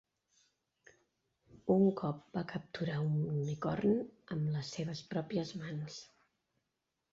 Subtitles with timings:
[1.73, 3.95] Un cop va capturar un unicorn
[4.37, 6.03] amb les seves pròpies mans.